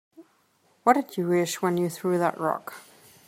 [0.83, 2.73] What'd you wish when you threw that rock?